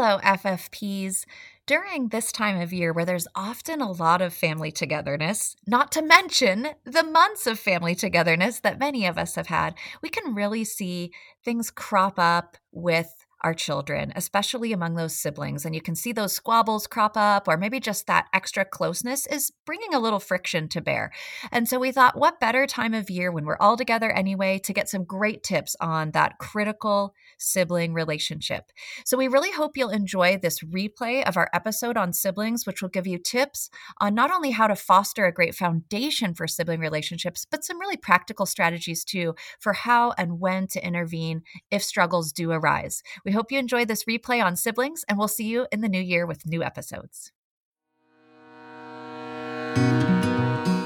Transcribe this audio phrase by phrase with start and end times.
[0.00, 1.24] Hello, FFPs.
[1.66, 6.02] During this time of year where there's often a lot of family togetherness, not to
[6.02, 10.62] mention the months of family togetherness that many of us have had, we can really
[10.62, 11.10] see
[11.44, 15.64] things crop up with our children, especially among those siblings.
[15.64, 19.52] And you can see those squabbles crop up, or maybe just that extra closeness is
[19.64, 21.12] bringing a little friction to bear.
[21.52, 24.72] And so we thought, what better time of year when we're all together anyway to
[24.72, 28.72] get some great tips on that critical sibling relationship.
[29.04, 32.88] So we really hope you'll enjoy this replay of our episode on siblings, which will
[32.88, 33.70] give you tips
[34.00, 37.96] on not only how to foster a great foundation for sibling relationships, but some really
[37.96, 43.02] practical strategies too for how and when to intervene if struggles do arise.
[43.28, 46.00] We hope you enjoy this replay on siblings, and we'll see you in the new
[46.00, 47.30] year with new episodes.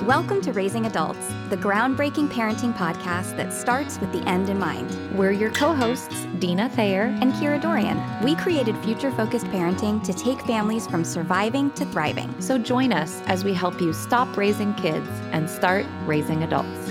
[0.05, 5.17] Welcome to Raising Adults, the groundbreaking parenting podcast that starts with the end in mind.
[5.17, 8.03] We're your co hosts, Dina Thayer and Kira Dorian.
[8.25, 12.35] We created future focused parenting to take families from surviving to thriving.
[12.41, 16.82] So join us as we help you stop raising kids and start raising adults.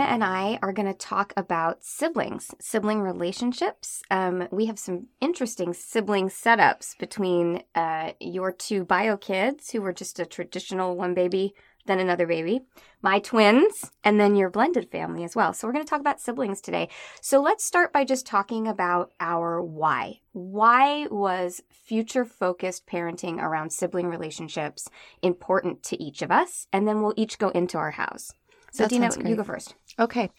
[0.00, 4.02] And I are going to talk about siblings, sibling relationships.
[4.10, 9.92] Um, we have some interesting sibling setups between uh, your two bio kids, who were
[9.92, 11.54] just a traditional one baby,
[11.86, 12.60] then another baby,
[13.00, 15.52] my twins, and then your blended family as well.
[15.52, 16.88] So, we're going to talk about siblings today.
[17.20, 20.20] So, let's start by just talking about our why.
[20.32, 24.90] Why was future focused parenting around sibling relationships
[25.22, 26.66] important to each of us?
[26.72, 28.32] And then we'll each go into our house.
[28.76, 29.74] So, That Dina, you go first.
[29.98, 30.30] Okay.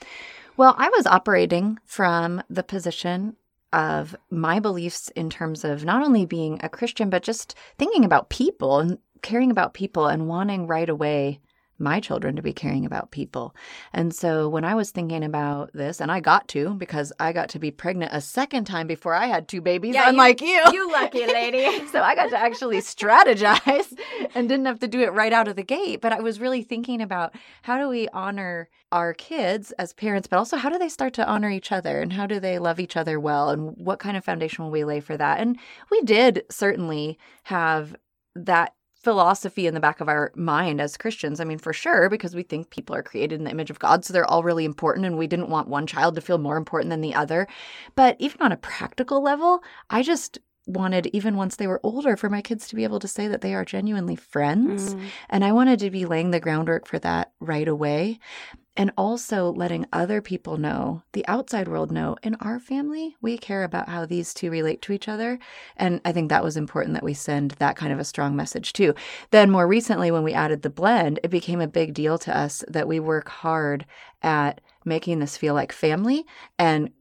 [0.58, 3.36] Well, I was operating from the position
[3.74, 8.30] of my beliefs in terms of not only being a Christian, but just thinking about
[8.30, 11.40] people and caring about people and wanting right away
[11.80, 13.56] my children to be caring about people.
[13.94, 17.50] And so when I was thinking about this, and I got to because I got
[17.50, 20.62] to be pregnant a second time before I had two babies, Yeah, you- unlike you.
[20.72, 21.86] You lucky lady.
[21.92, 23.98] so I got to actually strategize
[24.36, 26.02] and didn't have to do it right out of the gate.
[26.02, 30.38] But I was really thinking about how do we honor our kids as parents, but
[30.38, 32.96] also how do they start to honor each other and how do they love each
[32.98, 33.50] other well?
[33.50, 35.40] And what kind of foundation will we lay for that?
[35.40, 35.58] And
[35.92, 37.96] we did certainly have
[38.36, 38.74] that
[39.08, 41.40] philosophy in the back of our mind as Christians.
[41.40, 44.04] I mean, for sure, because we think people are created in the image of God,
[44.04, 46.90] so they're all really important, and we didn't want one child to feel more important
[46.90, 47.48] than the other.
[47.96, 52.30] But even on a practical level, I just wanted, even once they were older, for
[52.30, 54.94] my kids to be able to say that they are genuinely friends.
[54.94, 55.06] Mm.
[55.30, 58.20] And I wanted to be laying the groundwork for that right away.
[58.80, 63.64] And also letting other people know, the outside world know, in our family, we care
[63.64, 65.40] about how these two relate to each other.
[65.78, 68.74] And I think that was important that we send that kind of a strong message
[68.74, 68.94] too.
[69.32, 72.64] Then, more recently, when we added the blend, it became a big deal to us
[72.68, 73.84] that we work hard
[74.22, 76.24] at making this feel like family.
[76.60, 76.92] And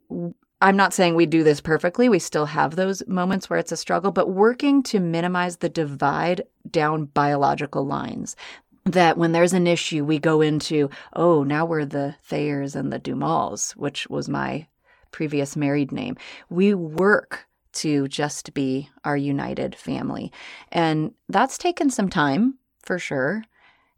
[0.61, 2.09] I'm not saying we do this perfectly.
[2.09, 6.43] We still have those moments where it's a struggle, but working to minimize the divide
[6.71, 8.37] down biological lines.
[8.84, 13.00] That when there's an issue, we go into, oh, now we're the Thayers and the
[13.00, 14.69] Dumals, which was my
[15.11, 16.16] previous married name.
[16.49, 20.33] We work to just be our united family.
[20.71, 23.45] And that's taken some time for sure,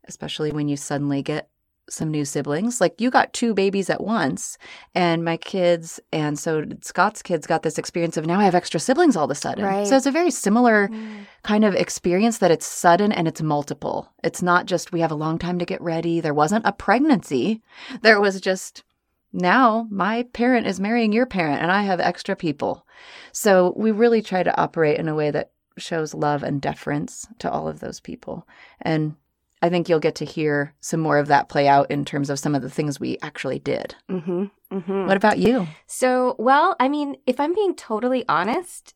[0.04, 1.50] especially when you suddenly get
[1.90, 2.80] some new siblings.
[2.80, 4.58] Like you got two babies at once,
[4.94, 8.80] and my kids, and so Scott's kids got this experience of now I have extra
[8.80, 9.64] siblings all of a sudden.
[9.64, 9.86] Right.
[9.86, 11.26] So it's a very similar Mm.
[11.42, 14.12] kind of experience that it's sudden and it's multiple.
[14.22, 16.20] It's not just we have a long time to get ready.
[16.20, 17.62] There wasn't a pregnancy.
[18.02, 18.84] There was just
[19.32, 22.86] now my parent is marrying your parent and I have extra people.
[23.32, 27.50] So we really try to operate in a way that shows love and deference to
[27.50, 28.46] all of those people.
[28.80, 29.14] And
[29.62, 32.38] I think you'll get to hear some more of that play out in terms of
[32.38, 33.94] some of the things we actually did.
[34.10, 34.44] Mm-hmm.
[34.72, 35.06] Mm-hmm.
[35.06, 35.66] What about you?
[35.86, 38.94] So, well, I mean, if I'm being totally honest,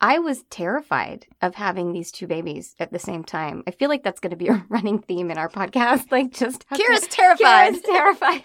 [0.00, 3.62] I was terrified of having these two babies at the same time.
[3.66, 6.12] I feel like that's going to be a running theme in our podcast.
[6.12, 7.74] Like, just Kira's terrified.
[7.74, 8.44] Kira's terrified.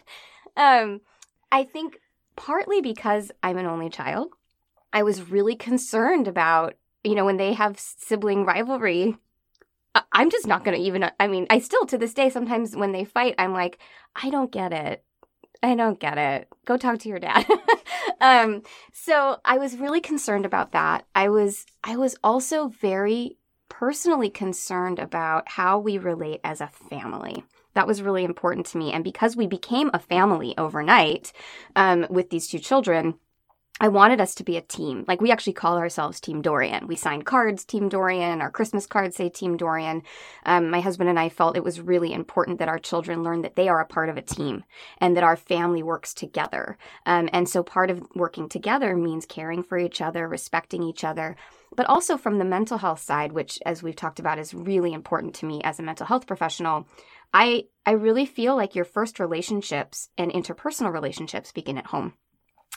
[0.56, 1.02] Um,
[1.52, 2.00] I think
[2.36, 4.30] partly because I'm an only child,
[4.94, 9.18] I was really concerned about you know when they have sibling rivalry.
[10.12, 11.10] I'm just not going to even.
[11.20, 13.80] I mean, I still to this day sometimes when they fight, I'm like,
[14.16, 15.04] I don't get it.
[15.62, 16.48] I don't get it.
[16.66, 17.46] Go talk to your dad.
[18.22, 18.62] um,
[18.94, 21.06] so I was really concerned about that.
[21.16, 23.38] I was I was also very
[23.68, 27.44] personally concerned about how we relate as a family.
[27.76, 28.92] That was really important to me.
[28.92, 31.32] And because we became a family overnight
[31.76, 33.16] um, with these two children,
[33.82, 35.06] I wanted us to be a team.
[35.08, 36.86] Like we actually call ourselves Team Dorian.
[36.88, 38.42] We sign cards, Team Dorian.
[38.42, 40.04] Our Christmas cards say Team Dorian.
[40.46, 43.56] Um, my husband and I felt it was really important that our children learn that
[43.56, 44.66] they are a part of a team
[44.98, 46.78] and that our family works together.
[47.06, 51.38] Um, and so part of working together means caring for each other, respecting each other,
[51.74, 55.36] but also from the mental health side, which, as we've talked about, is really important
[55.36, 56.86] to me as a mental health professional.
[57.34, 62.14] I I really feel like your first relationships and interpersonal relationships begin at home.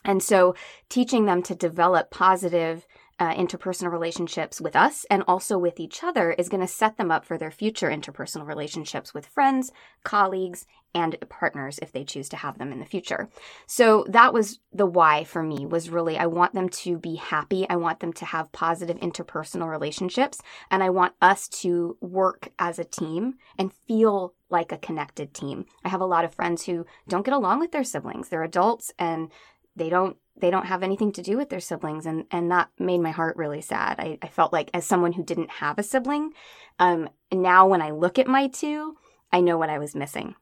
[0.05, 0.55] And so
[0.89, 2.87] teaching them to develop positive
[3.19, 7.11] uh, interpersonal relationships with us and also with each other is going to set them
[7.11, 9.71] up for their future interpersonal relationships with friends,
[10.03, 13.29] colleagues, and partners if they choose to have them in the future.
[13.67, 17.65] So that was the why for me was really I want them to be happy.
[17.69, 20.41] I want them to have positive interpersonal relationships
[20.71, 25.65] and I want us to work as a team and feel like a connected team.
[25.85, 28.29] I have a lot of friends who don't get along with their siblings.
[28.29, 29.31] They're adults and
[29.77, 33.01] they don't they don't have anything to do with their siblings and and that made
[33.01, 36.33] my heart really sad i, I felt like as someone who didn't have a sibling
[36.79, 38.97] um, now when i look at my two
[39.33, 40.35] i know what i was missing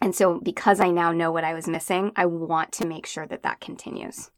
[0.00, 3.26] and so because i now know what i was missing i want to make sure
[3.26, 4.30] that that continues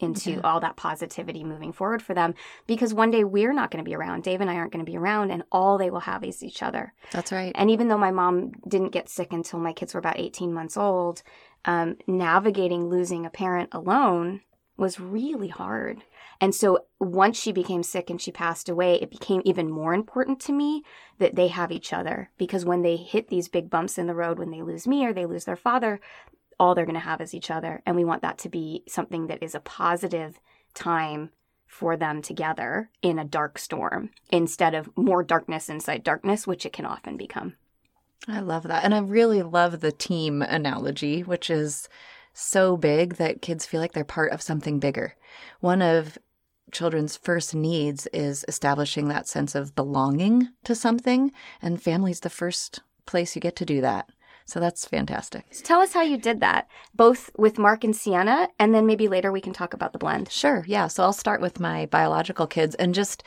[0.00, 0.40] into yeah.
[0.44, 2.34] all that positivity moving forward for them
[2.66, 4.22] because one day we're not going to be around.
[4.22, 6.62] Dave and I aren't going to be around, and all they will have is each
[6.62, 6.92] other.
[7.12, 7.52] That's right.
[7.54, 10.76] And even though my mom didn't get sick until my kids were about 18 months
[10.76, 11.22] old,
[11.66, 14.40] um, navigating losing a parent alone
[14.76, 16.02] was really hard.
[16.40, 20.38] And so once she became sick and she passed away, it became even more important
[20.40, 20.82] to me
[21.18, 24.38] that they have each other because when they hit these big bumps in the road,
[24.38, 25.98] when they lose me or they lose their father,
[26.60, 27.82] all they're going to have is each other.
[27.86, 30.38] And we want that to be something that is a positive
[30.74, 31.30] time
[31.66, 36.72] for them together in a dark storm instead of more darkness inside darkness, which it
[36.72, 37.54] can often become.
[38.28, 38.84] I love that.
[38.84, 41.88] And I really love the team analogy, which is
[42.32, 45.14] so big that kids feel like they're part of something bigger.
[45.60, 46.18] One of
[46.72, 51.32] children's first needs is establishing that sense of belonging to something,
[51.62, 54.10] and family's the first place you get to do that.
[54.44, 55.46] So that's fantastic.
[55.50, 59.08] So tell us how you did that, both with Mark and Sienna, and then maybe
[59.08, 60.30] later we can talk about the blend.
[60.30, 60.64] Sure.
[60.68, 60.86] Yeah.
[60.86, 62.74] So I'll start with my biological kids.
[62.76, 63.24] And just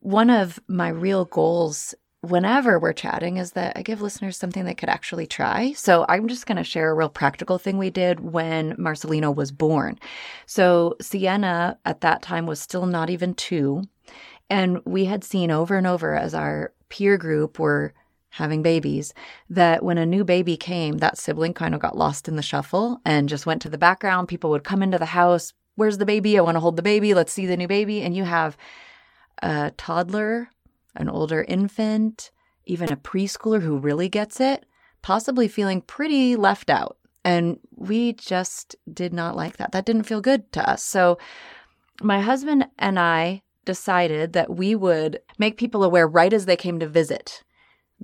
[0.00, 4.74] one of my real goals whenever we're chatting is that I give listeners something they
[4.74, 5.72] could actually try.
[5.72, 9.50] So I'm just going to share a real practical thing we did when Marcelino was
[9.50, 9.98] born.
[10.46, 13.82] So Sienna at that time was still not even two.
[14.48, 17.92] And we had seen over and over as our peer group were
[18.30, 19.12] having babies
[19.50, 23.00] that when a new baby came, that sibling kind of got lost in the shuffle
[23.04, 24.28] and just went to the background.
[24.28, 25.52] People would come into the house.
[25.74, 26.38] Where's the baby?
[26.38, 27.14] I want to hold the baby.
[27.14, 28.00] Let's see the new baby.
[28.02, 28.56] And you have
[29.42, 30.48] a toddler
[30.94, 32.30] an older infant,
[32.64, 34.66] even a preschooler who really gets it,
[35.02, 36.96] possibly feeling pretty left out.
[37.24, 39.72] And we just did not like that.
[39.72, 40.82] That didn't feel good to us.
[40.82, 41.18] So
[42.02, 46.80] my husband and I decided that we would make people aware right as they came
[46.80, 47.44] to visit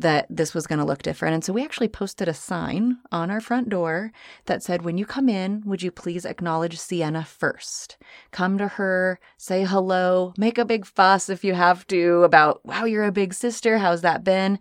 [0.01, 1.35] that this was going to look different.
[1.35, 4.13] And so we actually posted a sign on our front door
[4.47, 7.97] that said, When you come in, would you please acknowledge Sienna first?
[8.31, 12.85] Come to her, say hello, make a big fuss if you have to about, wow,
[12.85, 13.79] you're a big sister.
[13.79, 14.59] How's that been?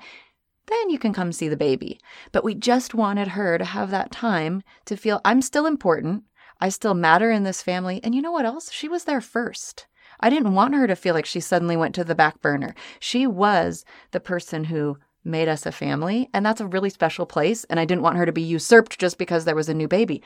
[0.67, 1.99] Then you can come see the baby.
[2.31, 6.23] But we just wanted her to have that time to feel I'm still important.
[6.59, 8.01] I still matter in this family.
[8.03, 8.71] And you know what else?
[8.71, 9.87] She was there first.
[10.19, 12.73] I didn't want her to feel like she suddenly went to the back burner.
[12.99, 16.29] She was the person who made us a family.
[16.33, 17.63] And that's a really special place.
[17.65, 20.23] And I didn't want her to be usurped just because there was a new baby.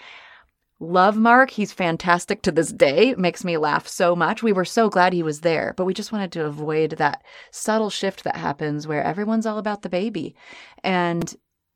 [0.79, 1.51] Love Mark.
[1.51, 3.13] He's fantastic to this day.
[3.15, 4.41] Makes me laugh so much.
[4.41, 7.91] We were so glad he was there, but we just wanted to avoid that subtle
[7.91, 10.35] shift that happens where everyone's all about the baby.
[10.83, 11.35] And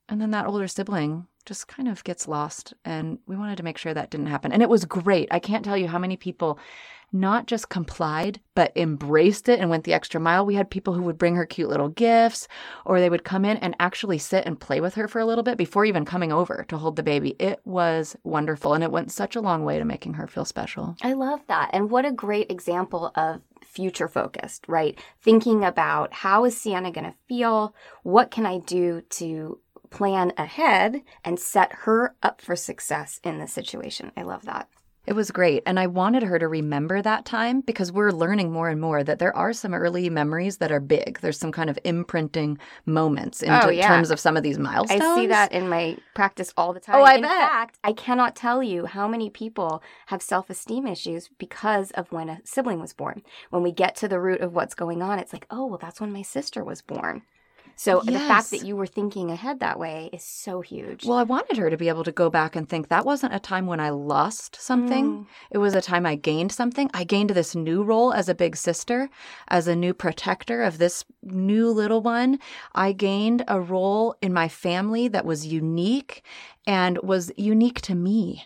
[0.09, 3.77] and then that older sibling just kind of gets lost and we wanted to make
[3.77, 4.51] sure that didn't happen.
[4.51, 5.27] And it was great.
[5.31, 6.59] I can't tell you how many people
[7.15, 10.45] not just complied, but embraced it and went the extra mile.
[10.45, 12.47] We had people who would bring her cute little gifts,
[12.85, 15.43] or they would come in and actually sit and play with her for a little
[15.43, 17.35] bit before even coming over to hold the baby.
[17.39, 20.95] It was wonderful, and it went such a long way to making her feel special.
[21.01, 21.69] I love that.
[21.73, 24.99] And what a great example of future focused, right?
[25.21, 27.73] Thinking about how is Sienna going to feel?
[28.03, 33.47] What can I do to plan ahead and set her up for success in the
[33.47, 34.11] situation?
[34.17, 34.67] I love that.
[35.07, 35.61] It was great.
[35.65, 39.19] And I wanted her to remember that time because we're learning more and more that
[39.19, 41.19] there are some early memories that are big.
[41.19, 43.87] There's some kind of imprinting moments in oh, yeah.
[43.87, 45.01] terms of some of these milestones.
[45.01, 46.95] I see that in my practice all the time.
[46.95, 47.31] Oh, I in bet.
[47.31, 52.29] fact, I cannot tell you how many people have self esteem issues because of when
[52.29, 53.21] a sibling was born.
[53.51, 56.01] When we get to the root of what's going on, it's like, oh, well, that's
[56.01, 57.23] when my sister was born.
[57.75, 61.05] So the fact that you were thinking ahead that way is so huge.
[61.05, 63.39] Well, I wanted her to be able to go back and think that wasn't a
[63.39, 65.05] time when I lost something.
[65.05, 65.27] Mm.
[65.51, 66.89] It was a time I gained something.
[66.93, 69.09] I gained this new role as a big sister,
[69.49, 72.39] as a new protector of this new little one.
[72.73, 76.23] I gained a role in my family that was unique
[76.65, 78.45] and was unique to me.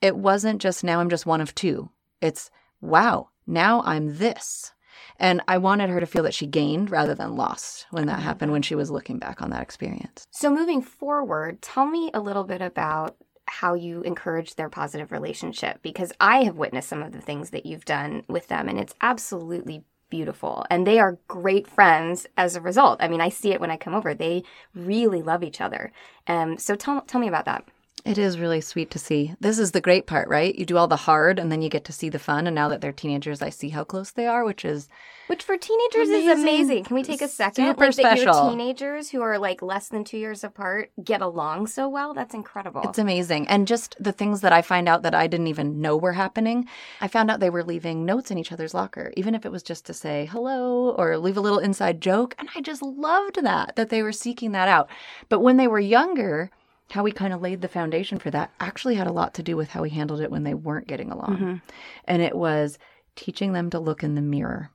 [0.00, 1.90] It wasn't just now I'm just one of two.
[2.20, 2.50] It's
[2.80, 4.72] wow, now I'm this.
[5.18, 8.52] And I wanted her to feel that she gained rather than lost when that happened,
[8.52, 10.26] when she was looking back on that experience.
[10.30, 13.16] So moving forward, tell me a little bit about
[13.46, 17.66] how you encourage their positive relationship because I have witnessed some of the things that
[17.66, 22.60] you've done with them and it's absolutely beautiful and they are great friends as a
[22.60, 23.02] result.
[23.02, 24.14] I mean, I see it when I come over.
[24.14, 25.92] They really love each other.
[26.26, 27.64] Um so tell tell me about that.
[28.04, 29.34] It is really sweet to see.
[29.38, 30.52] This is the great part, right?
[30.54, 32.48] You do all the hard and then you get to see the fun.
[32.48, 34.88] And now that they're teenagers, I see how close they are, which is
[35.28, 36.42] Which for teenagers is Amazing.
[36.42, 36.84] amazing.
[36.84, 37.64] Can we take a second?
[37.64, 38.50] Super like that your special.
[38.50, 42.12] teenagers who are like less than two years apart get along so well.
[42.12, 42.82] That's incredible.
[42.82, 43.46] It's amazing.
[43.46, 46.66] And just the things that I find out that I didn't even know were happening.
[47.00, 49.62] I found out they were leaving notes in each other's locker, even if it was
[49.62, 52.34] just to say hello or leave a little inside joke.
[52.38, 54.90] And I just loved that, that they were seeking that out.
[55.28, 56.50] But when they were younger,
[56.92, 59.56] how we kind of laid the foundation for that actually had a lot to do
[59.56, 61.38] with how we handled it when they weren't getting along.
[61.38, 61.62] Mhm.
[62.04, 62.78] And it was
[63.16, 64.70] teaching them to look in the mirror.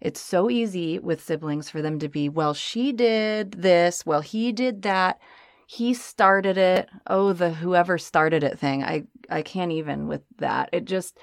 [0.00, 4.52] It's so easy with siblings for them to be, well, she did this, well, he
[4.52, 5.18] did that.
[5.66, 6.90] He started it.
[7.06, 8.84] Oh, the whoever started it thing.
[8.84, 10.68] I I can't even with that.
[10.72, 11.18] It just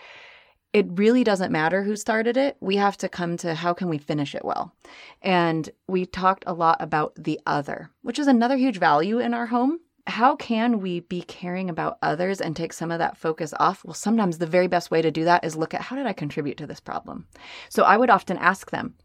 [0.73, 2.55] it really doesn't matter who started it.
[2.59, 4.73] We have to come to how can we finish it well.
[5.21, 9.47] And we talked a lot about the other, which is another huge value in our
[9.47, 9.79] home.
[10.09, 13.85] How can we be caring about others and take some of that focus off?
[13.85, 16.13] Well, sometimes the very best way to do that is look at how did I
[16.13, 17.27] contribute to this problem?
[17.69, 18.95] So I would often ask them,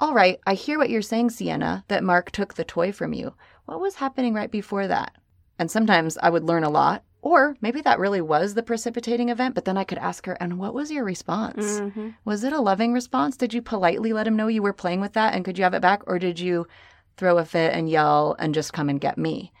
[0.00, 3.34] All right, I hear what you're saying, Sienna, that Mark took the toy from you.
[3.66, 5.12] What was happening right before that?
[5.58, 9.54] And sometimes I would learn a lot, or maybe that really was the precipitating event,
[9.54, 11.80] but then I could ask her, And what was your response?
[11.80, 12.14] Mhm.
[12.24, 13.36] Was it a loving response?
[13.36, 15.74] Did you politely let him know you were playing with that and could you have
[15.74, 16.02] it back?
[16.06, 16.66] Or did you
[17.16, 19.52] throw a fit and yell and just come and get me?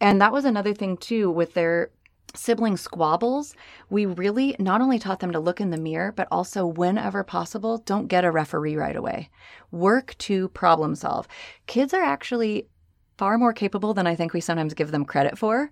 [0.00, 1.90] And that was another thing, too, with their
[2.34, 3.54] sibling squabbles.
[3.90, 7.78] We really not only taught them to look in the mirror, but also, whenever possible,
[7.78, 9.30] don't get a referee right away.
[9.70, 11.26] Work to problem solve.
[11.66, 12.68] Kids are actually
[13.16, 15.70] far more capable than I think we sometimes give them credit for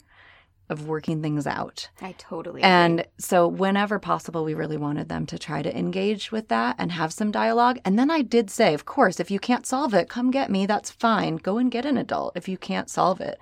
[0.68, 1.88] of working things out.
[2.00, 2.70] I totally agree.
[2.70, 6.92] And so, whenever possible, we really wanted them to try to engage with that and
[6.92, 7.78] have some dialogue.
[7.84, 10.66] And then I did say, of course, if you can't solve it, come get me.
[10.66, 11.36] That's fine.
[11.36, 13.38] Go and get an adult if you can't solve it.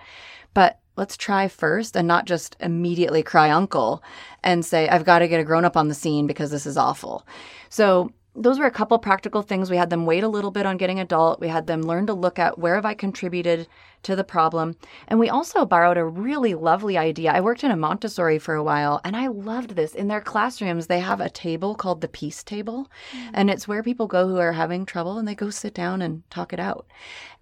[0.52, 4.02] But let's try first and not just immediately cry uncle
[4.42, 6.76] and say, I've got to get a grown up on the scene because this is
[6.76, 7.26] awful.
[7.68, 9.70] So, those were a couple practical things.
[9.70, 11.38] We had them wait a little bit on getting adult.
[11.40, 13.68] We had them learn to look at where have I contributed
[14.04, 14.76] to the problem.
[15.08, 17.32] And we also borrowed a really lovely idea.
[17.32, 19.94] I worked in a Montessori for a while and I loved this.
[19.94, 22.90] In their classrooms, they have a table called the peace table.
[23.12, 23.30] Mm.
[23.34, 26.28] And it's where people go who are having trouble and they go sit down and
[26.30, 26.86] talk it out.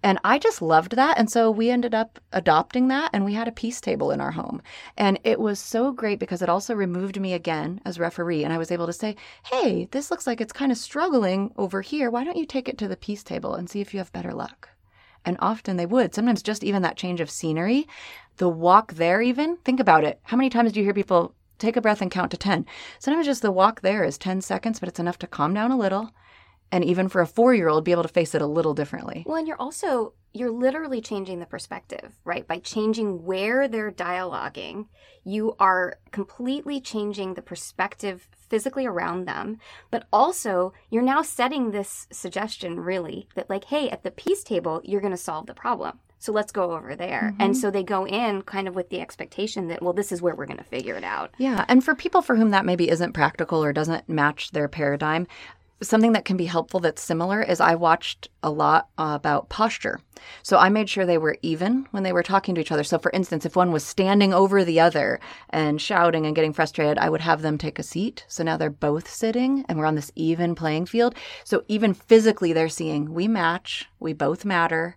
[0.01, 1.17] And I just loved that.
[1.17, 4.31] And so we ended up adopting that and we had a peace table in our
[4.31, 4.61] home.
[4.97, 8.43] And it was so great because it also removed me again as referee.
[8.43, 9.15] And I was able to say,
[9.45, 12.09] hey, this looks like it's kind of struggling over here.
[12.09, 14.33] Why don't you take it to the peace table and see if you have better
[14.33, 14.72] luck?
[15.25, 16.13] And often they would.
[16.13, 17.87] Sometimes just even that change of scenery,
[18.37, 20.19] the walk there, even think about it.
[20.23, 22.65] How many times do you hear people take a breath and count to 10?
[22.99, 25.77] Sometimes just the walk there is 10 seconds, but it's enough to calm down a
[25.77, 26.11] little.
[26.71, 29.23] And even for a four year old, be able to face it a little differently.
[29.27, 32.47] Well, and you're also you're literally changing the perspective, right?
[32.47, 34.87] By changing where they're dialoguing,
[35.23, 39.57] you are completely changing the perspective physically around them,
[39.89, 44.79] but also you're now setting this suggestion really that like, hey, at the peace table,
[44.83, 45.97] you're going to solve the problem.
[46.19, 47.33] So let's go over there.
[47.39, 47.59] And mm-hmm.
[47.59, 50.45] so they go in kind of with the expectation that well, this is where we're
[50.45, 51.33] going to figure it out.
[51.39, 51.65] Yeah.
[51.67, 55.25] And for people for whom that maybe isn't practical or doesn't match their paradigm,
[55.81, 59.99] something that can be helpful that's similar is I watched a lot uh, about posture.
[60.41, 62.83] So I made sure they were even when they were talking to each other.
[62.83, 66.97] So, for instance, if one was standing over the other and shouting and getting frustrated,
[66.97, 68.23] I would have them take a seat.
[68.29, 71.15] So now they're both sitting and we're on this even playing field.
[71.43, 74.95] So, even physically, they're seeing we match, we both matter.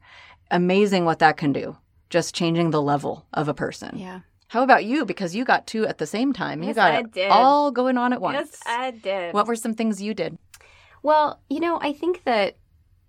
[0.50, 1.76] Amazing what that can do.
[2.10, 3.98] Just changing the level of a person.
[3.98, 4.20] Yeah.
[4.48, 5.04] How about you?
[5.04, 6.62] Because you got two at the same time.
[6.62, 7.30] You Yes, got I it did.
[7.30, 8.36] all going on at once.
[8.36, 9.34] Yes, I did.
[9.34, 10.38] What were some things you did?
[11.06, 12.56] Well, you know, I think that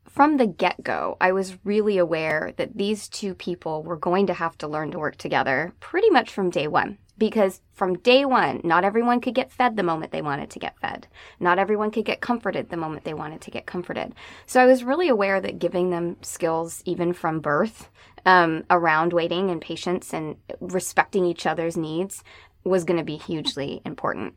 [0.08, 4.36] from the get go, I was really aware that these two people were going to
[4.36, 7.00] have to learn to work together pretty much from day one.
[7.18, 10.80] because from day one, not everyone could get fed the moment they wanted to get
[10.80, 11.08] fed.
[11.40, 14.14] Not everyone could get comforted the moment they wanted to get comforted.
[14.46, 17.90] So I was really aware that giving them skills, even from birth,
[18.26, 22.24] um, around waiting and patience and respecting each other's needs
[22.64, 24.36] was going to be hugely important.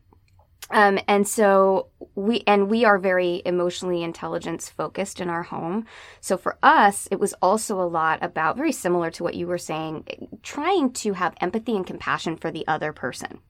[0.70, 5.86] Um, and so we and we are very emotionally intelligence focused in our home.
[6.20, 9.58] So for us, it was also a lot about very similar to what you were
[9.58, 13.40] saying, trying to have empathy and compassion for the other person.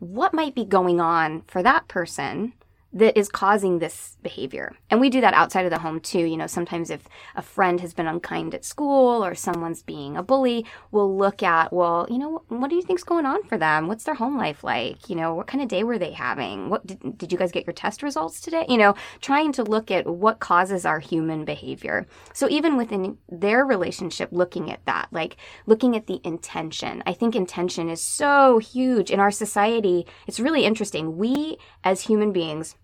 [0.00, 2.52] What might be going on for that person?
[2.92, 4.74] That is causing this behavior.
[4.90, 6.20] And we do that outside of the home too.
[6.20, 10.22] You know, sometimes if a friend has been unkind at school or someone's being a
[10.22, 13.86] bully, we'll look at, well, you know, what do you think's going on for them?
[13.86, 15.10] What's their home life like?
[15.10, 16.70] You know, what kind of day were they having?
[16.70, 18.64] What did, did you guys get your test results today?
[18.68, 22.06] You know, trying to look at what causes our human behavior.
[22.32, 27.02] So even within their relationship, looking at that, like looking at the intention.
[27.04, 30.06] I think intention is so huge in our society.
[30.26, 31.18] It's really interesting.
[31.18, 32.74] We as human beings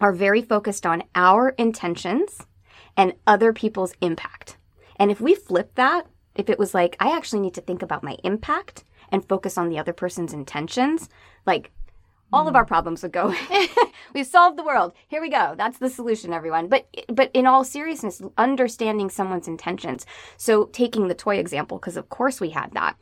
[0.00, 2.46] are very focused on our intentions
[2.96, 4.56] and other people's impact.
[4.96, 8.02] And if we flip that, if it was like, I actually need to think about
[8.02, 11.08] my impact and focus on the other person's intentions,
[11.46, 11.70] like
[12.32, 12.68] all of our hmm.
[12.68, 13.34] problems would go.
[14.14, 14.92] We've solved the world.
[15.08, 15.54] Here we go.
[15.56, 16.68] That's the solution, everyone.
[16.68, 20.06] But but in all seriousness, understanding someone's intentions.
[20.36, 22.96] So taking the toy example, because of course we had that.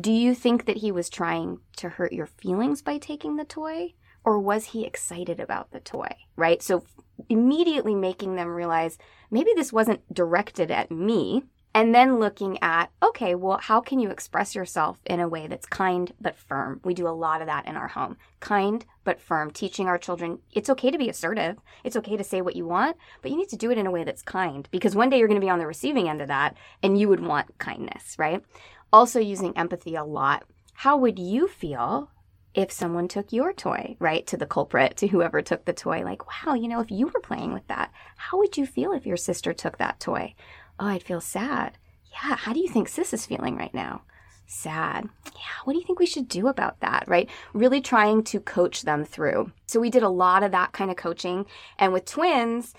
[0.00, 3.92] Do you think that he was trying to hurt your feelings by taking the toy?
[4.24, 6.62] Or was he excited about the toy, right?
[6.62, 6.84] So
[7.28, 8.98] immediately making them realize
[9.30, 11.44] maybe this wasn't directed at me.
[11.74, 15.64] And then looking at, okay, well, how can you express yourself in a way that's
[15.64, 16.82] kind but firm?
[16.84, 18.18] We do a lot of that in our home.
[18.40, 21.56] Kind but firm, teaching our children it's okay to be assertive.
[21.82, 23.90] It's okay to say what you want, but you need to do it in a
[23.90, 26.28] way that's kind because one day you're going to be on the receiving end of
[26.28, 28.44] that and you would want kindness, right?
[28.92, 30.44] Also, using empathy a lot.
[30.74, 32.10] How would you feel
[32.54, 36.22] if someone took your toy, right, to the culprit, to whoever took the toy, like,
[36.26, 39.16] wow, you know, if you were playing with that, how would you feel if your
[39.16, 40.34] sister took that toy?
[40.78, 41.78] Oh, I'd feel sad.
[42.12, 44.02] Yeah, how do you think sis is feeling right now?
[44.46, 45.08] Sad.
[45.34, 47.28] Yeah, what do you think we should do about that, right?
[47.54, 49.52] Really trying to coach them through.
[49.66, 51.46] So we did a lot of that kind of coaching.
[51.78, 52.74] And with twins,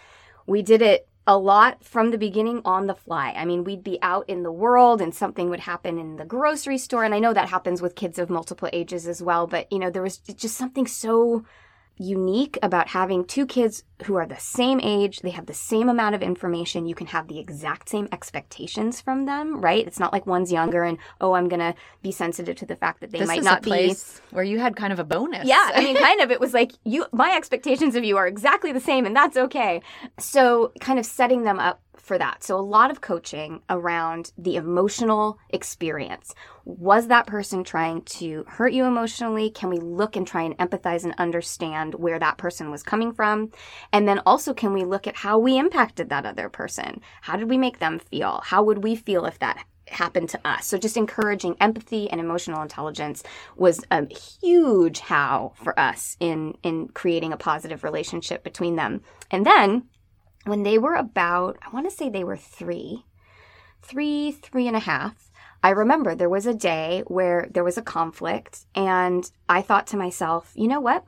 [0.46, 3.34] we did it a lot from the beginning on the fly.
[3.36, 6.78] I mean, we'd be out in the world and something would happen in the grocery
[6.78, 7.04] store.
[7.04, 9.48] And I know that happens with kids of multiple ages as well.
[9.48, 11.46] But, you know, there was just something so
[11.98, 16.16] unique about having two kids who are the same age, they have the same amount
[16.16, 19.86] of information, you can have the exact same expectations from them, right?
[19.86, 23.02] It's not like one's younger and oh, I'm going to be sensitive to the fact
[23.02, 23.96] that they this might not be
[24.32, 25.48] where you had kind of a bonus.
[25.48, 28.72] Yeah, I mean kind of it was like you my expectations of you are exactly
[28.72, 29.82] the same and that's okay.
[30.20, 32.44] So, kind of setting them up for that.
[32.44, 36.34] So, a lot of coaching around the emotional experience.
[36.66, 39.50] Was that person trying to hurt you emotionally?
[39.50, 43.52] Can we look and try and empathize and understand where that person was coming from?
[43.92, 47.02] And then also, can we look at how we impacted that other person?
[47.22, 48.42] How did we make them feel?
[48.44, 50.66] How would we feel if that happened to us.
[50.66, 53.24] So just encouraging empathy and emotional intelligence
[53.56, 59.02] was a huge how for us in in creating a positive relationship between them.
[59.32, 59.84] And then
[60.46, 63.06] when they were about, I want to say they were three,
[63.82, 67.82] three, three and a half, I remember there was a day where there was a
[67.82, 71.06] conflict, and I thought to myself, you know what?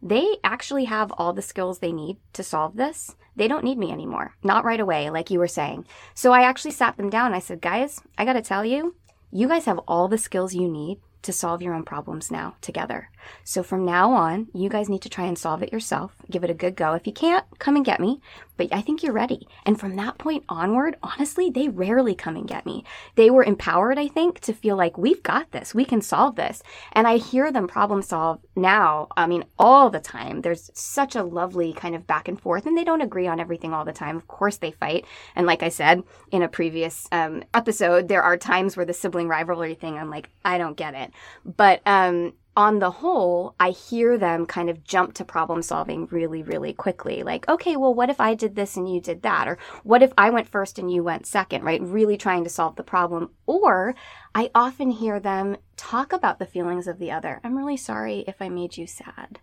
[0.00, 3.16] They actually have all the skills they need to solve this.
[3.36, 4.34] They don't need me anymore.
[4.42, 5.86] Not right away, like you were saying.
[6.14, 7.34] So I actually sat them down.
[7.34, 8.96] I said, guys, I got to tell you,
[9.30, 13.10] you guys have all the skills you need to solve your own problems now together.
[13.44, 16.14] So from now on, you guys need to try and solve it yourself.
[16.30, 16.94] Give it a good go.
[16.94, 18.20] If you can't, come and get me.
[18.56, 19.46] But I think you're ready.
[19.64, 22.84] And from that point onward, honestly, they rarely come and get me.
[23.14, 25.74] They were empowered, I think, to feel like we've got this.
[25.74, 26.62] We can solve this.
[26.92, 29.08] And I hear them problem solve now.
[29.16, 30.42] I mean, all the time.
[30.42, 33.72] There's such a lovely kind of back and forth, and they don't agree on everything
[33.72, 34.16] all the time.
[34.16, 35.06] Of course, they fight.
[35.36, 36.02] And like I said
[36.32, 40.30] in a previous um, episode, there are times where the sibling rivalry thing, I'm like,
[40.44, 41.12] I don't get it.
[41.44, 46.42] But um, on the whole, I hear them kind of jump to problem solving really,
[46.42, 47.22] really quickly.
[47.22, 49.46] Like, okay, well, what if I did this and you did that?
[49.46, 51.80] Or what if I went first and you went second, right?
[51.80, 53.30] Really trying to solve the problem.
[53.46, 53.94] Or
[54.34, 57.40] I often hear them talk about the feelings of the other.
[57.44, 59.38] I'm really sorry if I made you sad.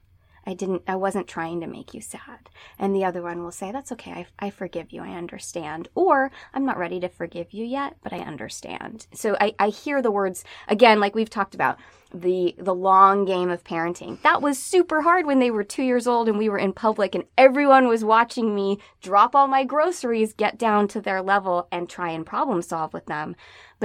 [0.45, 2.49] I didn't, I wasn't trying to make you sad.
[2.77, 4.11] And the other one will say, That's okay.
[4.11, 5.01] I, I forgive you.
[5.01, 5.87] I understand.
[5.95, 9.07] Or I'm not ready to forgive you yet, but I understand.
[9.13, 11.79] So I, I hear the words, again, like we've talked about,
[12.21, 14.21] the the long game of parenting.
[14.21, 17.13] That was super hard when they were 2 years old and we were in public
[17.15, 21.89] and everyone was watching me drop all my groceries, get down to their level and
[21.89, 23.35] try and problem solve with them.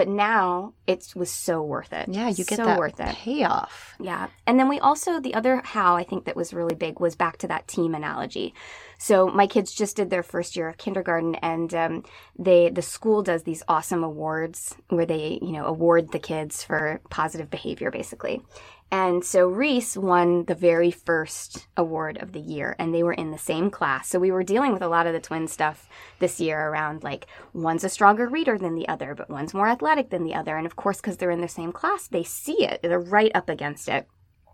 [0.00, 2.08] But now it was so worth it.
[2.08, 3.14] Yeah, you get so that worth it.
[3.16, 3.96] payoff.
[4.00, 4.28] Yeah.
[4.46, 7.36] And then we also, the other how I think that was really big was back
[7.36, 8.54] to that team analogy.
[8.96, 12.04] So my kids just did their first year of kindergarten and um,
[12.38, 17.02] they, the school does these awesome awards where they, you know, award the kids for
[17.10, 18.40] positive behavior basically.
[18.92, 23.30] And so Reese won the very first award of the year, and they were in
[23.30, 24.08] the same class.
[24.08, 27.26] So we were dealing with a lot of the twin stuff this year around like
[27.52, 30.56] one's a stronger reader than the other, but one's more athletic than the other.
[30.56, 33.48] And of course, because they're in the same class, they see it, they're right up
[33.48, 34.08] against it.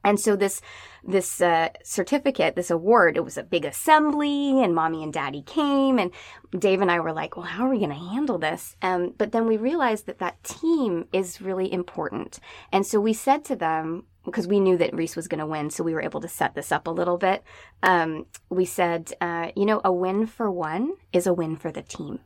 [0.06, 0.60] And so this
[1.02, 5.98] this uh, certificate, this award, it was a big assembly, and mommy and daddy came,
[5.98, 6.12] and
[6.56, 9.32] Dave and I were like, "Well, how are we going to handle this?" Um, but
[9.32, 12.38] then we realized that that team is really important,
[12.70, 15.70] and so we said to them, because we knew that Reese was going to win,
[15.70, 17.42] so we were able to set this up a little bit.
[17.82, 21.82] Um, we said, uh, you know, a win for one is a win for the
[21.82, 22.20] team.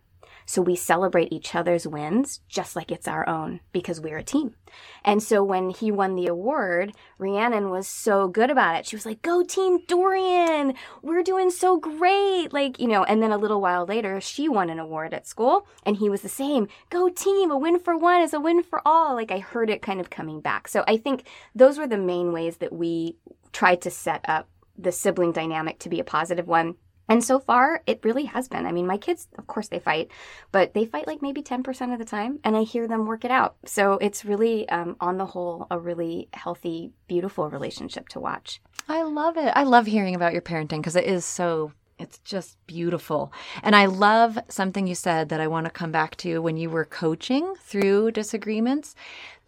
[0.50, 4.56] So we celebrate each other's wins just like it's our own because we're a team.
[5.04, 8.84] And so when he won the award, Rhiannon was so good about it.
[8.84, 10.74] She was like, Go Team Dorian!
[11.02, 12.52] We're doing so great!
[12.52, 15.68] Like, you know, and then a little while later, she won an award at school
[15.86, 16.66] and he was the same.
[16.88, 17.52] Go team!
[17.52, 19.14] A win for one is a win for all.
[19.14, 20.66] Like, I heard it kind of coming back.
[20.66, 23.14] So I think those were the main ways that we
[23.52, 26.74] tried to set up the sibling dynamic to be a positive one.
[27.10, 28.66] And so far, it really has been.
[28.66, 30.10] I mean, my kids, of course, they fight,
[30.52, 33.32] but they fight like maybe 10% of the time, and I hear them work it
[33.32, 33.56] out.
[33.66, 38.60] So it's really, um, on the whole, a really healthy, beautiful relationship to watch.
[38.88, 39.52] I love it.
[39.56, 43.30] I love hearing about your parenting because it is so it's just beautiful.
[43.62, 46.70] And I love something you said that I want to come back to when you
[46.70, 48.94] were coaching through disagreements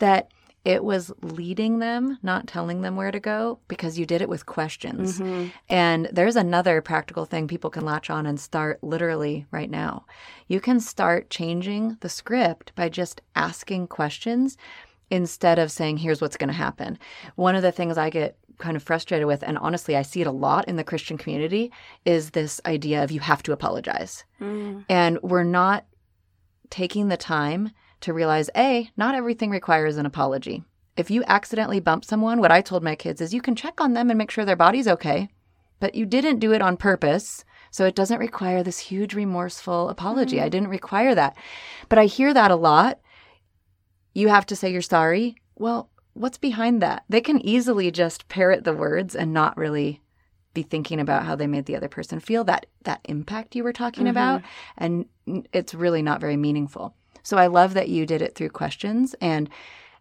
[0.00, 0.30] that
[0.64, 4.46] it was leading them, not telling them where to go, because you did it with
[4.46, 5.18] questions.
[5.18, 5.48] Mm-hmm.
[5.68, 10.06] And there's another practical thing people can latch on and start literally right now.
[10.46, 14.56] You can start changing the script by just asking questions
[15.10, 16.98] instead of saying, here's what's going to happen.
[17.34, 20.28] One of the things I get kind of frustrated with, and honestly, I see it
[20.28, 21.72] a lot in the Christian community,
[22.04, 24.24] is this idea of you have to apologize.
[24.40, 24.84] Mm.
[24.88, 25.86] And we're not
[26.70, 27.72] taking the time
[28.02, 30.64] to realize A, not everything requires an apology.
[30.96, 33.94] If you accidentally bump someone, what I told my kids is you can check on
[33.94, 35.28] them and make sure their body's okay,
[35.80, 37.44] but you didn't do it on purpose.
[37.70, 40.36] So it doesn't require this huge remorseful apology.
[40.36, 40.42] Mm.
[40.42, 41.34] I didn't require that.
[41.88, 43.00] But I hear that a lot.
[44.12, 45.36] You have to say you're sorry.
[45.56, 47.04] Well, what's behind that?
[47.08, 50.02] They can easily just parrot the words and not really
[50.52, 53.72] be thinking about how they made the other person feel that that impact you were
[53.72, 54.10] talking Mhm.
[54.10, 54.42] about
[54.76, 55.06] and
[55.54, 56.94] it's really not very meaningful.
[57.22, 59.48] So I love that you did it through questions and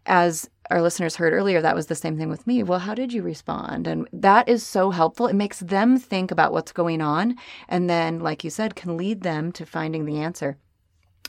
[0.05, 2.63] as our listeners heard earlier that was the same thing with me.
[2.63, 3.87] Well, how did you respond?
[3.87, 5.27] And that is so helpful.
[5.27, 7.35] It makes them think about what's going on
[7.67, 10.57] and then like you said can lead them to finding the answer.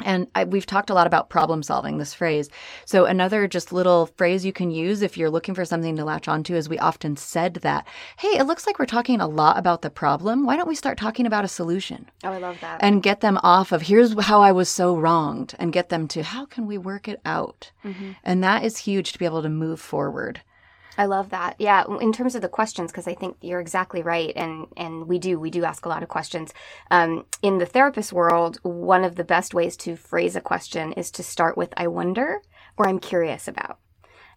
[0.05, 2.48] And I, we've talked a lot about problem solving, this phrase.
[2.87, 6.26] So, another just little phrase you can use if you're looking for something to latch
[6.28, 9.83] onto is we often said that, hey, it looks like we're talking a lot about
[9.83, 10.46] the problem.
[10.46, 12.83] Why don't we start talking about a solution Oh, I love that.
[12.83, 16.22] and get them off of here's how I was so wronged and get them to
[16.22, 17.70] how can we work it out?
[17.85, 18.16] Mhm.
[18.24, 20.40] And that is huge to be able to move forward.
[20.98, 21.57] I love that.
[21.59, 25.18] Yeah, in terms of the questions, because I think you're exactly right, and and we
[25.18, 26.52] do we do ask a lot of questions.
[26.90, 31.11] Um, in the therapist world, one of the best ways to phrase a question is
[31.12, 32.40] to start with "I wonder"
[32.76, 33.78] or "I'm curious about."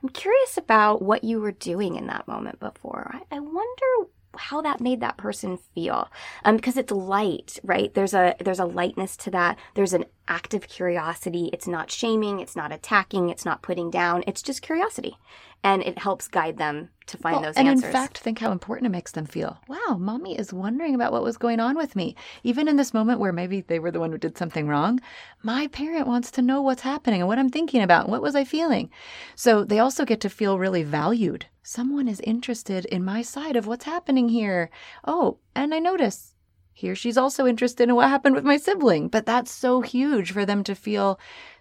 [0.01, 3.11] I'm curious about what you were doing in that moment before.
[3.13, 6.09] I, I wonder how that made that person feel
[6.43, 10.67] um, because it's light right there's a there's a lightness to that there's an active
[10.67, 15.17] curiosity it's not shaming it's not attacking it's not putting down it's just curiosity
[15.65, 18.37] and it helps guide them to find Well, those and answers And in fact, think
[18.37, 19.57] how important it makes them feel.
[19.67, 22.15] Wow, mommy is wondering about what was going on with me.
[22.43, 24.99] Even in this moment where maybe they were the one who did something wrong,
[25.41, 28.35] my parent wants to know what's happening and what I'm thinking about and what was
[28.35, 28.91] I feeling.
[29.35, 31.47] So they also get to feel really valued.
[31.63, 34.69] Someone is interested in my side of what's happening here.
[35.03, 36.35] Oh, and I notice
[36.73, 39.07] here she's also interested in what happened with my sibling.
[39.07, 41.19] But that's so huge for them to feel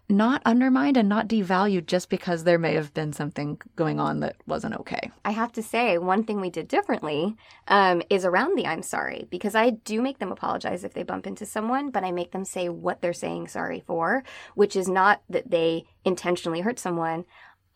[0.09, 4.37] not undermined and not devalued just because there may have been something going on that
[4.47, 5.11] wasn't okay.
[5.25, 7.37] I have to say, one thing we did differently
[7.69, 11.27] um, is around the I'm sorry, because I do make them apologize if they bump
[11.27, 15.23] into someone, but I make them say what they're saying sorry for, which is not
[15.31, 17.25] that they intentionally hurt someone.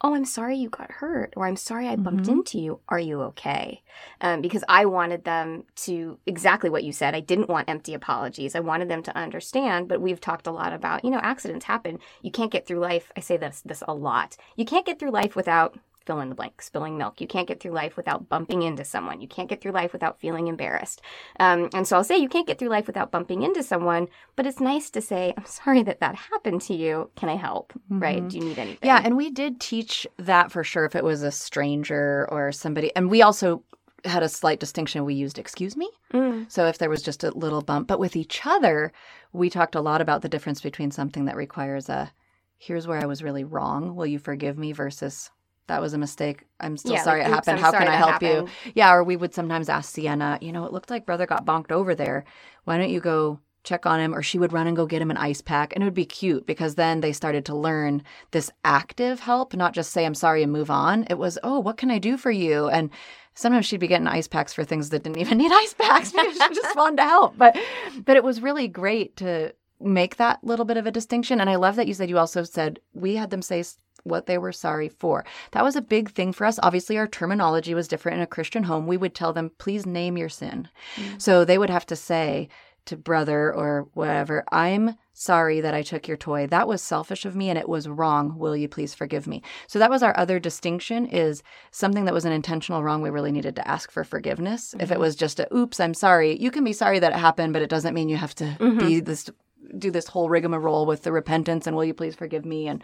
[0.00, 2.32] Oh, I'm sorry you got hurt, or I'm sorry I bumped Mhm.
[2.32, 2.78] into you.
[2.88, 3.82] Are you okay?
[4.20, 7.16] Um, because I wanted them to exactly what you said.
[7.16, 8.54] I didn't want empty apologies.
[8.54, 9.88] I wanted them to understand.
[9.88, 11.98] But we've talked a lot about, you know, accidents happen.
[12.22, 13.10] You can't get through life.
[13.16, 14.36] I say this this a lot.
[14.54, 15.76] You can't get through life without
[16.08, 17.20] fill in the blank, spilling milk.
[17.20, 19.20] You can't get through life without bumping into someone.
[19.20, 21.02] You can't get through life without feeling embarrassed.
[21.38, 24.46] Um, and so I'll say you can't get through life without bumping into someone, but
[24.46, 27.10] it's nice to say, I'm sorry that that happened to you.
[27.14, 27.74] Can I help?
[27.74, 28.00] Mm-hmm.
[28.00, 28.26] Right?
[28.26, 28.88] Do you need anything?
[28.88, 29.02] Yeah.
[29.04, 32.90] And we did teach that for sure if it was a stranger or somebody.
[32.96, 33.62] And we also
[34.06, 35.04] had a slight distinction.
[35.04, 35.90] We used excuse me.
[36.14, 36.50] Mm.
[36.50, 38.92] So if there was just a little bump, but with each other,
[39.34, 42.10] we talked a lot about the difference between something that requires a
[42.58, 43.94] here's where I was really wrong.
[43.94, 45.30] Will you forgive me versus
[45.68, 46.44] that was a mistake.
[46.60, 47.58] I'm still yeah, sorry like, it happened.
[47.58, 48.48] I'm How can I help happened.
[48.48, 48.72] you?
[48.74, 51.72] Yeah, or we would sometimes ask Sienna, you know, it looked like brother got bonked
[51.72, 52.24] over there.
[52.64, 54.14] Why don't you go check on him?
[54.14, 55.72] Or she would run and go get him an ice pack.
[55.72, 59.74] And it would be cute because then they started to learn this active help, not
[59.74, 61.06] just say, I'm sorry and move on.
[61.08, 62.68] It was, oh, what can I do for you?
[62.68, 62.90] And
[63.34, 66.36] sometimes she'd be getting ice packs for things that didn't even need ice packs because
[66.36, 67.36] she just wanted to help.
[67.38, 67.56] But
[68.04, 71.40] but it was really great to make that little bit of a distinction.
[71.40, 73.62] And I love that you said you also said we had them say
[74.08, 75.24] what they were sorry for.
[75.52, 76.58] That was a big thing for us.
[76.62, 78.86] Obviously, our terminology was different in a Christian home.
[78.86, 80.68] We would tell them, please name your sin.
[80.96, 81.18] Mm-hmm.
[81.18, 82.48] So they would have to say
[82.88, 86.46] to brother or whatever, I'm sorry that I took your toy.
[86.46, 88.38] That was selfish of me and it was wrong.
[88.38, 89.42] Will you please forgive me?
[89.66, 93.02] So that was our other distinction is something that was an intentional wrong.
[93.02, 94.70] We really needed to ask for forgiveness.
[94.70, 94.80] Mm-hmm.
[94.80, 95.02] If it mm-hmm.
[95.02, 97.68] was just a oops, I'm sorry, you can be sorry that it happened, but it
[97.68, 98.78] doesn't mean you have to mm-hmm.
[98.78, 99.28] be this
[99.76, 102.82] do this whole rigmarole with the repentance and will you please forgive me and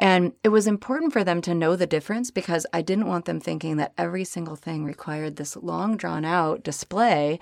[0.00, 3.40] and it was important for them to know the difference because I didn't want them
[3.40, 7.38] thinking that every single thing required this long drawn out display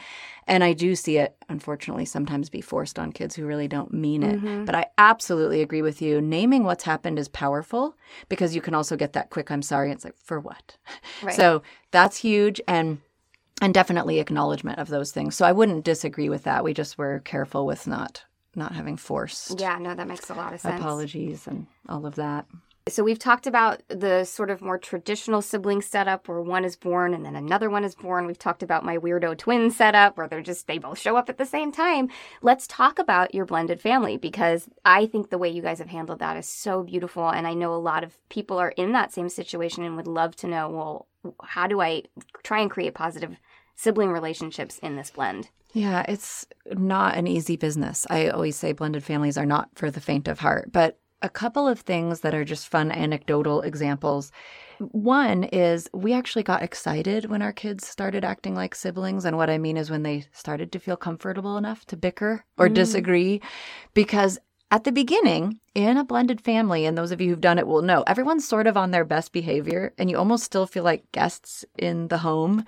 [0.47, 4.23] and I do see it unfortunately sometimes be forced on kids who really don't mean
[4.23, 4.65] it mm-hmm.
[4.65, 7.97] but I absolutely agree with you naming what's happened is powerful
[8.29, 10.77] because you can also get that quick I'm sorry it's like for what
[11.23, 11.35] right.
[11.35, 12.99] so that's huge and
[13.63, 15.35] and definitely acknowledgement of those things.
[15.35, 16.65] So I wouldn't disagree with that.
[16.65, 18.25] We just were careful with not
[18.57, 19.61] not having forced.
[19.61, 20.81] Yeah, no, that makes a lot of sense.
[20.81, 22.47] Apologies and all of that.
[22.89, 27.15] So we've talked about the sort of more traditional sibling setup where one is born
[27.15, 28.27] and then another one is born.
[28.27, 31.37] We've talked about my weirdo twin setup where they're just they both show up at
[31.37, 32.11] the same time.
[32.43, 36.21] Let's talk about your blended family because I think the way you guys have handled
[36.21, 39.31] that is so beautiful and I know a lot of people are in that same
[39.31, 41.09] situation and would love to know, well,
[41.43, 42.05] how do I
[42.45, 43.37] try and create positive
[43.77, 45.51] sibling relationships in this blend?
[45.73, 48.07] Yeah, it's not an easy business.
[48.09, 51.67] I always say blended families are not for the faint of heart, but a couple
[51.67, 54.33] of things that are just fun anecdotal examples.
[54.79, 59.25] One is we actually got excited when our kids started acting like siblings.
[59.25, 62.69] And what I mean is when they started to feel comfortable enough to bicker or
[62.69, 62.75] mm.
[62.75, 63.41] disagree.
[63.95, 64.39] Because
[64.71, 67.83] at the beginning, in a blended family, and those of you who've done it will
[67.83, 71.65] know, everyone's sort of on their best behavior, and you almost still feel like guests
[71.79, 72.65] in the home.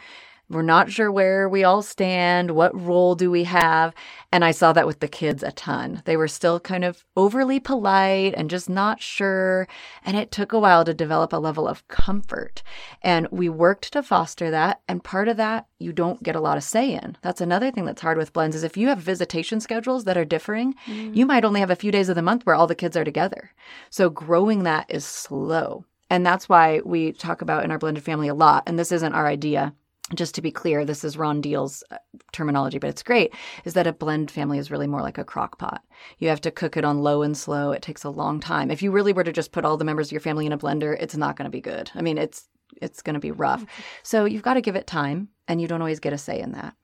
[0.51, 2.53] We're not sure where we all stand.
[2.53, 3.95] What role do we have?
[4.33, 6.03] And I saw that with the kids a ton.
[6.07, 9.69] They were still kind of overly polite and just not sure.
[10.07, 12.63] And it took a while to develop a level of comfort.
[13.03, 14.81] And we worked to foster that.
[14.89, 17.19] And part of that, you don't get a lot of say in.
[17.21, 20.25] That's another thing that's hard with blends is if you have visitation schedules that are
[20.25, 21.15] differing, mm.
[21.15, 23.05] you might only have a few days of the month where all the kids are
[23.05, 23.53] together.
[23.91, 25.85] So growing that is slow.
[26.09, 28.63] And that's why we talk about in our blended family a lot.
[28.67, 29.75] And this isn't our idea
[30.15, 31.99] just to be clear, this is Ron Deal's uh,
[32.33, 35.59] terminology, but it's great, is that a blend family is really more like a crock
[35.59, 35.85] pot.
[36.19, 37.73] You have to cook it on low and slow.
[37.73, 38.71] It takes a long time.
[38.71, 40.59] If you really were to just put all the members of your family in a
[40.59, 41.91] blender, it's not going to be good.
[41.95, 42.49] I mean, it's
[42.81, 43.65] it's going to be rough.
[44.03, 46.53] So you've got to give it time, and you don't always get a say in
[46.53, 46.75] that.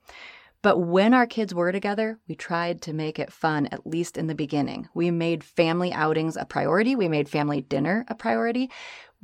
[0.62, 4.28] But when our kids were together, we tried to make it fun, at least in
[4.28, 4.88] the beginning.
[4.94, 6.96] We made family outings a priority.
[6.96, 8.70] We made family dinner a priority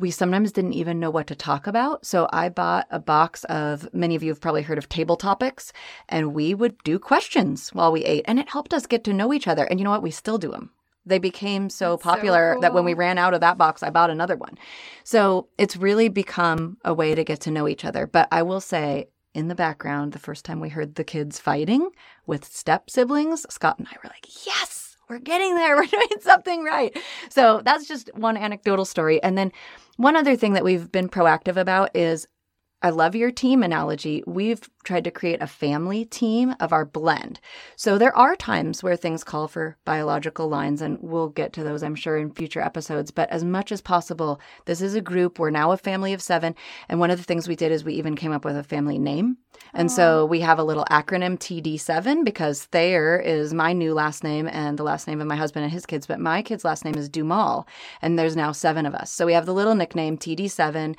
[0.01, 2.07] we sometimes didn't even know what to talk about.
[2.07, 5.73] So I bought a box of, many of you have probably heard of table topics,
[6.09, 8.25] and we would do questions while we ate.
[8.27, 9.65] And it helped us get to know each other.
[9.65, 10.03] And you know what?
[10.03, 10.71] We still do them.
[11.05, 12.63] They became so That's popular so cool.
[12.63, 14.57] that when we ran out of that box, I bought another one.
[15.05, 18.07] So it's really become a way to get to know each other.
[18.07, 21.91] But I will say, in the background, the first time we heard the kids fighting
[22.27, 24.80] with step siblings, Scott and I were like, yes,
[25.11, 25.77] we're getting there.
[25.81, 26.96] We're doing something right.
[27.29, 29.23] So that's just one anecdotal story.
[29.23, 29.53] And then
[29.96, 32.27] one other thing that we've been proactive about is
[32.83, 34.25] I love your team analogy.
[34.27, 37.38] We've tried to create a family team of our blend.
[37.77, 41.83] So there are times where things call for biological lines, and we'll get to those,
[41.83, 43.11] I'm sure, in future episodes.
[43.11, 45.38] But as much as possible, this is a group.
[45.38, 46.55] We're now a family of seven.
[46.88, 48.99] And one of the things we did is we even came up with a family
[48.99, 49.37] name.
[49.75, 49.93] And Aww.
[49.93, 54.79] so we have a little acronym TD7 because Thayer is my new last name and
[54.79, 56.07] the last name of my husband and his kids.
[56.07, 57.66] But my kid's last name is Dumal.
[58.01, 59.11] And there's now seven of us.
[59.11, 60.97] So we have the little nickname TD7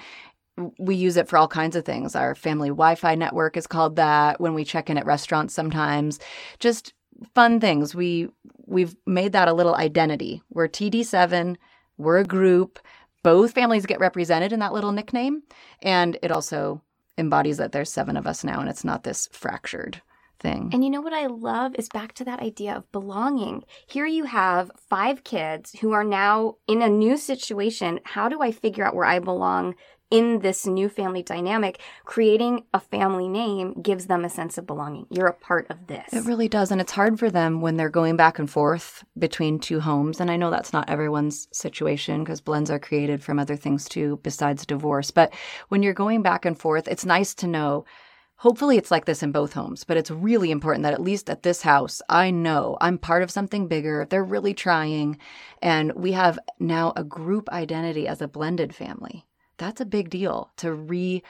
[0.79, 2.15] we use it for all kinds of things.
[2.15, 6.19] Our family Wi Fi network is called that when we check in at restaurants sometimes.
[6.59, 6.93] Just
[7.35, 7.93] fun things.
[7.93, 8.29] We
[8.65, 10.41] we've made that a little identity.
[10.49, 11.57] We're TD7,
[11.97, 12.79] we're a group,
[13.23, 15.43] both families get represented in that little nickname.
[15.81, 16.81] And it also
[17.17, 20.01] embodies that there's seven of us now and it's not this fractured
[20.39, 20.69] thing.
[20.73, 23.63] And you know what I love is back to that idea of belonging.
[23.87, 27.99] Here you have five kids who are now in a new situation.
[28.03, 29.75] How do I figure out where I belong
[30.11, 35.07] in this new family dynamic, creating a family name gives them a sense of belonging.
[35.09, 36.13] You're a part of this.
[36.13, 36.69] It really does.
[36.69, 40.19] And it's hard for them when they're going back and forth between two homes.
[40.19, 44.19] And I know that's not everyone's situation because blends are created from other things too,
[44.21, 45.09] besides divorce.
[45.09, 45.33] But
[45.69, 47.85] when you're going back and forth, it's nice to know.
[48.35, 51.43] Hopefully, it's like this in both homes, but it's really important that at least at
[51.43, 54.07] this house, I know I'm part of something bigger.
[54.09, 55.19] They're really trying.
[55.61, 59.27] And we have now a group identity as a blended family
[59.61, 61.23] that's a big deal to re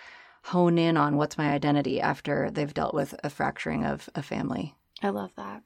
[0.45, 4.73] hone in on what's my identity after they've dealt with a fracturing of a family.
[5.03, 5.61] I love that.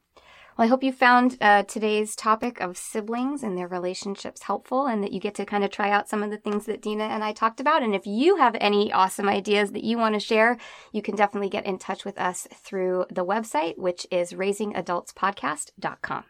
[0.58, 5.04] Well, I hope you found uh, today's topic of siblings and their relationships helpful and
[5.04, 7.24] that you get to kind of try out some of the things that Dina and
[7.24, 7.84] I talked about.
[7.84, 10.58] And if you have any awesome ideas that you want to share,
[10.92, 16.24] you can definitely get in touch with us through the website, which is raisingadultspodcast.com.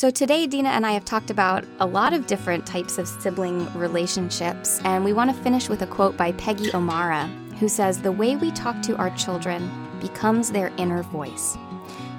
[0.00, 3.70] So, today, Dina and I have talked about a lot of different types of sibling
[3.78, 7.26] relationships, and we want to finish with a quote by Peggy O'Mara,
[7.58, 11.54] who says, The way we talk to our children becomes their inner voice.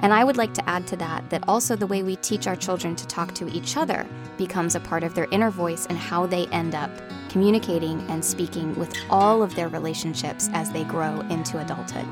[0.04, 2.56] And I would like to add to that that also the way we teach our
[2.56, 4.06] children to talk to each other
[4.38, 6.92] becomes a part of their inner voice and how they end up
[7.30, 12.06] communicating and speaking with all of their relationships as they grow into adulthood.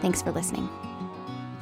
[0.00, 0.70] Thanks for listening.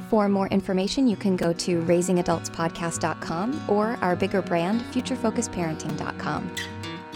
[0.09, 6.55] For more information, you can go to raisingadultspodcast.com or our bigger brand, futurefocusedparenting.com.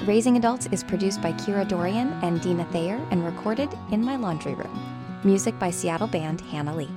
[0.06, 4.54] Raising Adults is produced by Kira Dorrian and Dina Thayer and recorded in my laundry
[4.54, 4.80] room.
[5.24, 6.90] Music by Seattle band Hannah Lee.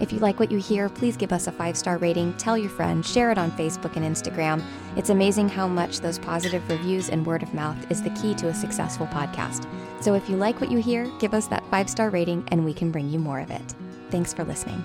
[0.00, 2.70] If you like what you hear, please give us a five star rating, tell your
[2.70, 4.64] friends, share it on Facebook and Instagram.
[4.96, 8.48] It's amazing how much those positive reviews and word of mouth is the key to
[8.48, 9.68] a successful podcast.
[10.02, 12.74] So if you like what you hear, give us that five star rating and we
[12.74, 13.74] can bring you more of it.
[14.10, 14.82] Thanks for listening.